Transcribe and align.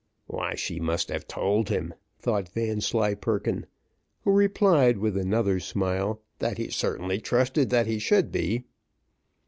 "Why, 0.25 0.55
she 0.55 0.79
must 0.79 1.09
have 1.09 1.27
told 1.27 1.69
him," 1.69 1.93
thought 2.17 2.49
Vanslyperken; 2.49 3.67
who 4.23 4.31
replied 4.31 4.97
with 4.97 5.15
another 5.15 5.59
smile, 5.59 6.23
"that 6.39 6.57
he 6.57 6.71
certainly 6.71 7.21
trusted 7.21 7.69
that 7.69 7.85
he 7.85 7.99
should 7.99 8.31
be." 8.31 8.63